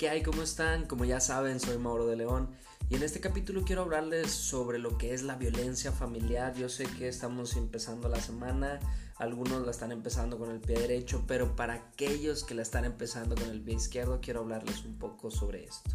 [0.00, 0.22] ¿qué hay?
[0.22, 0.86] ¿Cómo están?
[0.86, 2.48] Como ya saben, soy Mauro de León
[2.88, 6.54] y en este capítulo quiero hablarles sobre lo que es la violencia familiar.
[6.54, 8.80] Yo sé que estamos empezando la semana,
[9.18, 13.34] algunos la están empezando con el pie derecho, pero para aquellos que la están empezando
[13.34, 15.90] con el pie izquierdo quiero hablarles un poco sobre esto.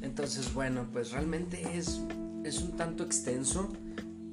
[0.00, 2.00] Entonces, bueno, pues realmente es
[2.44, 3.68] es un tanto extenso,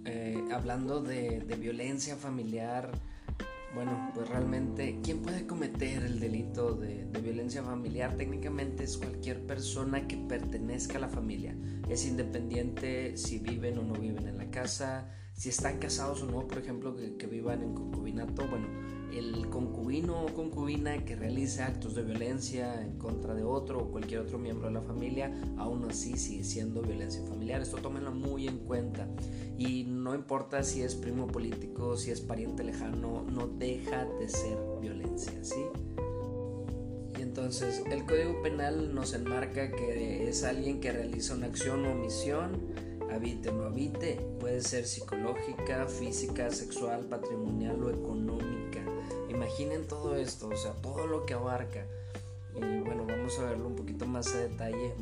[0.06, 2.92] eh, hablando de, violencia familiar.
[3.76, 8.16] Bueno, pues realmente, ¿quién puede cometer el delito de, violencia familiar?
[8.16, 11.56] Técnicamente es cualquier persona que pertenezca a la familia.
[11.90, 16.48] Es independiente si viven o no viven en la casa, si están casados o no,
[16.48, 18.68] por ejemplo, que, vivan en concubinato, bueno,
[19.14, 24.22] el concubino o concubina que realice actos de violencia en contra de otro o cualquier
[24.22, 27.62] otro miembro de la familia, aún así sigue siendo violencia familiar.
[27.62, 29.08] Esto tómenlo muy en cuenta.
[29.58, 34.58] Y no importa si es primo político, si es pariente lejano, no deja de ser
[34.82, 35.64] violencia, ¿sí?
[37.18, 41.92] Y entonces el Código Penal nos enmarca que es alguien que realiza una acción o
[41.94, 48.47] omisión habite o no habite, puede ser psicológica, física, sexual, patrimonial o económica.
[49.38, 51.86] Imaginen todo esto, o sea, todo lo que abarca.
[52.56, 54.96] Y bueno, vamos a verlo un poquito más a detalle,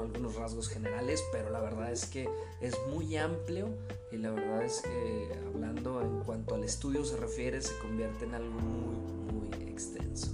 [0.00, 2.28] algunos rasgos generales, pero la verdad es que
[2.60, 3.68] es muy amplio
[4.10, 8.34] y la verdad es que hablando en cuanto al estudio se refiere, se convierte en
[8.34, 10.32] algo muy, muy extenso.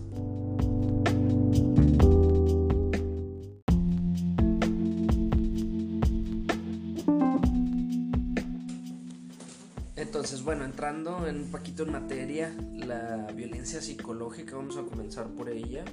[9.98, 15.50] Entonces, bueno, entrando en un poquito en materia, la violencia psicológica, vamos a comenzar por
[15.50, 15.84] ella,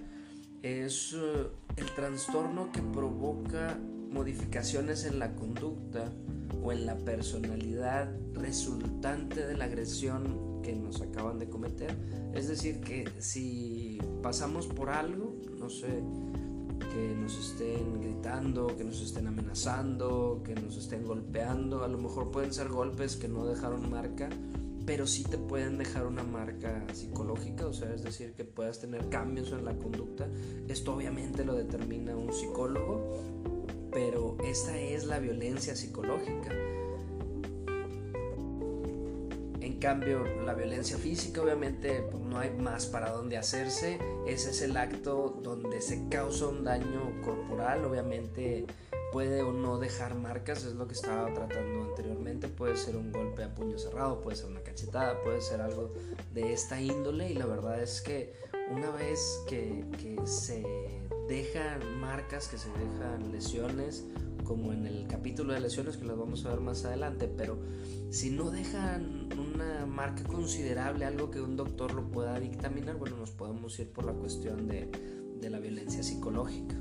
[0.61, 3.80] es eh, el trastorno que provoca
[4.11, 6.14] modificaciones en la conducta
[6.61, 11.98] o en la personalidad resultante de la agresión que nos acaban de cometer.
[12.36, 16.04] Es decir, que si pasamos por algo, no sé,
[16.80, 21.83] que nos estén gritando, que nos estén amenazando, que nos estén golpeando.
[21.83, 24.30] A lo mejor pueden ser golpes que no dejaron marca,
[24.85, 29.09] pero sí te pueden dejar una marca psicológica, o sea, es decir, que puedas tener
[29.09, 30.27] cambios en la conducta.
[30.67, 33.17] Esto obviamente lo determina un psicólogo,
[33.91, 36.52] pero esta es la violencia psicológica
[39.85, 43.99] cambio, la violencia física, obviamente, pues, no hay más para dónde hacerse.
[44.25, 48.65] Ese es el acto donde se causa un daño corporal, obviamente
[49.11, 52.47] puede o no dejar marcas, es lo que estaba tratando anteriormente.
[52.47, 55.93] Puede ser un golpe a puño cerrado, puede ser una cachetada, puede ser algo
[56.33, 57.29] de esta índole.
[57.29, 58.33] Y la verdad es que
[58.71, 59.83] una vez que,
[60.26, 60.64] se
[61.27, 64.05] dejan marcas, que se dejan lesiones,
[64.43, 67.58] como en el capítulo de lesiones que las vamos a ver más adelante, pero
[68.09, 73.31] si no dejan una marca considerable, algo que un doctor lo pueda dictaminar, bueno, nos
[73.31, 74.89] podemos ir por la cuestión de,
[75.39, 76.77] de la violencia psicológica.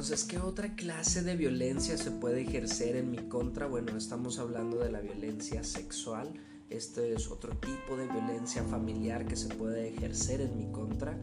[0.00, 3.66] Entonces, ¿qué otra clase de violencia se puede ejercer en mi contra?
[3.66, 6.32] Bueno, estamos hablando de la violencia sexual
[6.70, 11.18] este es otro tipo de violencia familiar que se puede ejercer en mi contra.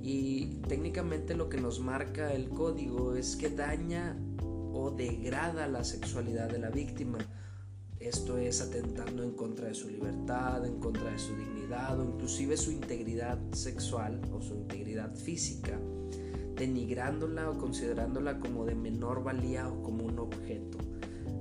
[0.00, 4.16] Y técnicamente lo que nos marca el código es que daña
[4.72, 7.18] o degrada la sexualidad de la víctima.
[7.98, 12.56] Esto es atentando en contra de su libertad, en contra de su dignidad o inclusive
[12.56, 15.80] su integridad sexual o su integridad física,
[16.62, 20.78] denigrándola o considerándola como de menor valía o como un objeto.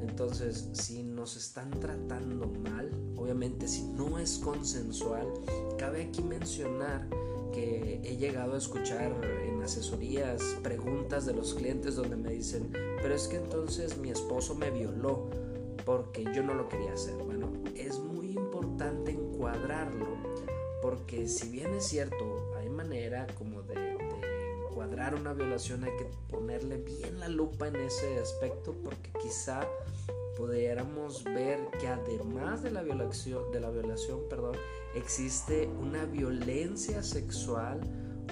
[0.01, 5.27] Entonces, si nos están tratando mal, obviamente si no es consensual,
[5.77, 7.07] cabe aquí mencionar
[7.53, 9.13] que he llegado a escuchar
[9.45, 14.55] en asesorías preguntas de los clientes donde me dicen, pero es que entonces mi esposo
[14.55, 15.29] me violó
[15.85, 17.13] porque yo no lo quería hacer.
[17.23, 20.07] Bueno, es muy importante encuadrarlo
[20.81, 23.90] porque si bien es cierto, hay manera como de,
[24.81, 29.61] encuadrar una violación, hay que ponerle bien la lupa en ese aspecto porque quizá
[30.35, 34.55] pudiéramos ver que además de la violación, de la violación perdón,
[34.95, 37.79] existe una violencia sexual,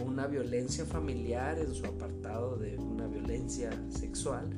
[0.04, 4.50] una violencia familiar en su apartado de una violencia sexual.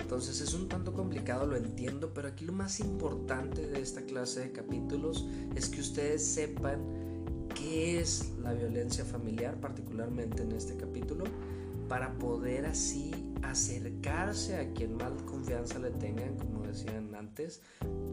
[0.00, 4.40] Entonces es un tanto complicado, lo entiendo, pero aquí lo más importante de esta clase
[4.40, 6.80] de capítulos es que ustedes sepan
[7.70, 11.22] qué es la violencia familiar, particularmente en este capítulo,
[11.88, 13.12] para poder así
[13.42, 17.62] acercarse a quien más confianza le tengan, como decían antes,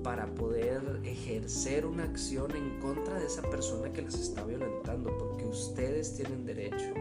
[0.03, 5.45] para poder ejercer una acción en contra de esa persona que las está violentando, porque
[5.45, 6.93] ustedes tienen derecho.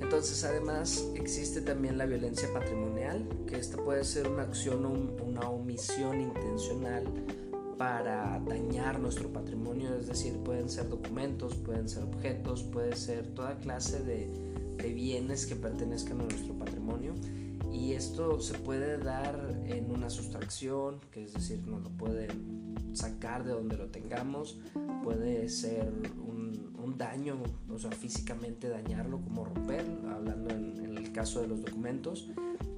[0.00, 4.90] Entonces, además, existe también la violencia patrimonial, que esta puede ser una acción o
[5.24, 7.04] una omisión intencional
[7.76, 13.56] para dañar nuestro patrimonio, es decir, pueden ser documentos, pueden ser objetos, puede ser toda
[13.58, 14.28] clase de,
[14.76, 17.14] de bienes que pertenezcan a nuestro patrimonio.
[17.72, 23.44] Y esto se puede dar en una sustracción, que es decir, nos lo pueden sacar
[23.44, 24.60] de donde lo tengamos,
[25.02, 25.92] puede ser
[26.24, 27.36] un, un daño,
[27.68, 32.28] o sea, físicamente dañarlo, como romper, hablando en, en el caso de los documentos,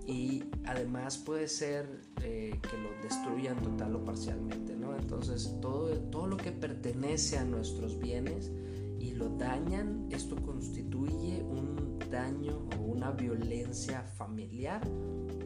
[0.07, 6.37] y además puede ser eh, que lo destruyan total o parcialmente, Entonces, todo, todo lo
[6.37, 8.51] que pertenece a nuestros bienes
[8.99, 14.81] y lo dañan, esto constituye un daño o una violencia familiar,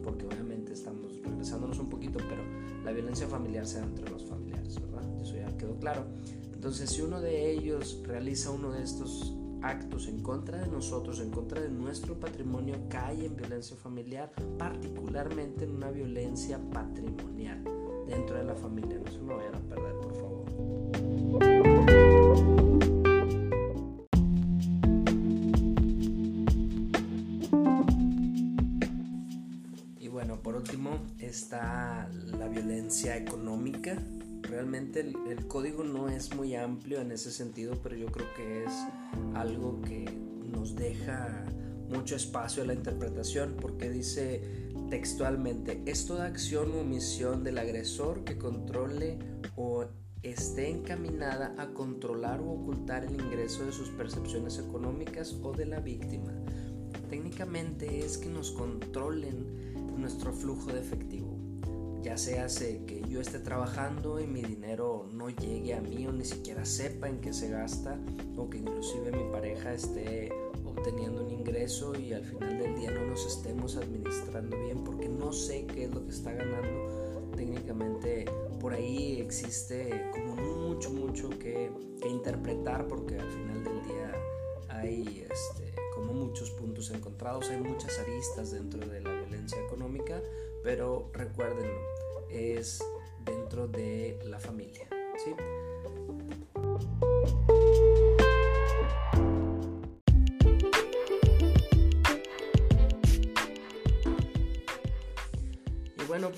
[0.03, 2.43] porque obviamente estamos regresándonos un poquito, pero
[2.83, 5.21] la violencia familiar se da entre los familiares, ¿verdad?
[5.21, 6.05] Eso ya quedó claro.
[6.53, 11.29] Entonces, si uno de ellos realiza uno de estos actos en contra de nosotros, en
[11.29, 17.63] contra de nuestro patrimonio, cae en violencia familiar, particularmente en una violencia patrimonial
[18.11, 18.99] dentro de la familia.
[19.03, 20.31] No se me vayan a perder, por favor.
[31.31, 33.97] está la violencia económica.
[34.41, 38.71] Realmente el, código no es muy amplio en ese sentido, pero yo creo que es
[39.33, 40.05] algo que
[40.51, 41.45] nos deja
[41.89, 48.25] mucho espacio a la interpretación porque dice textualmente, es toda acción o omisión del agresor
[48.25, 49.17] que controle
[49.55, 49.85] o
[50.21, 55.79] esté encaminada a controlar o ocultar el ingreso de sus percepciones económicas o de la
[55.79, 56.33] víctima.
[57.09, 61.37] Técnicamente es que nos controlen nuestro flujo de efectivo.
[62.03, 62.47] Ya sea
[62.85, 67.07] que yo esté trabajando y mi dinero no llegue a mí o ni siquiera sepa
[67.07, 67.97] en qué se gasta
[68.35, 70.33] o que inclusive mi pareja esté
[70.81, 75.31] obteniendo un ingreso y al final del día no nos estemos administrando bien porque no
[75.31, 77.31] sé qué es lo que está ganando.
[77.35, 78.25] Técnicamente
[78.59, 84.11] por ahí existe como mucho, mucho que, que interpretar porque al final del día
[84.69, 90.19] hay este, como muchos puntos encontrados, hay muchas aristas dentro de la violencia económica,
[90.63, 91.79] pero recuérdenlo,
[92.31, 92.83] es
[93.23, 94.87] dentro de la familia.
[95.23, 95.35] ¿sí?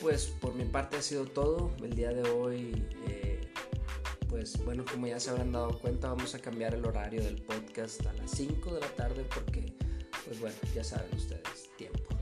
[0.04, 1.72] Pues por mi parte ha sido todo.
[1.82, 3.40] El día de hoy, eh,
[4.30, 8.06] pues bueno, como ya se habrán dado cuenta, vamos a cambiar el horario del podcast
[8.06, 9.74] a las 5 de la tarde porque,
[10.26, 12.14] pues bueno, ya saben ustedes, tiempo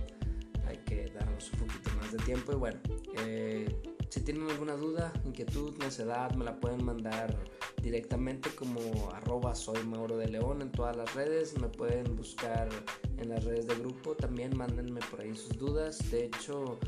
[1.14, 2.52] darnos un poquito más de tiempo.
[2.52, 2.80] Y bueno,
[3.18, 7.36] eh, si tienen alguna duda, inquietud, necedad, me la pueden mandar
[7.82, 8.80] directamente como
[9.14, 11.58] arroba soy Mauro de León en todas las redes.
[11.60, 12.70] Me pueden buscar
[13.18, 14.16] en las redes de grupo.
[14.16, 16.12] También mándenme por ahí sus dudas.
[16.12, 16.80] De hecho,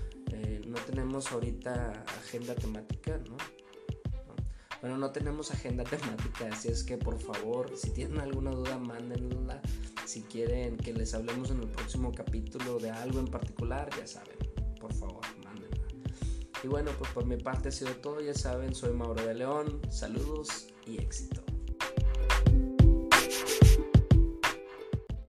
[0.44, 3.38] eh, no tenemos ahorita agenda temática, ¿no?
[4.82, 9.62] Bueno, no tenemos agenda temática, así es que por favor, si tienen alguna duda, mándenla.
[10.06, 14.38] Si quieren que les hablemos en el próximo capítulo de algo en particular, ya saben,
[14.80, 15.88] por favor, mándenla.
[16.64, 19.82] Y bueno, pues por mi parte ha sido todo, ya saben, soy Mauro de León,
[19.90, 21.43] saludos y éxito.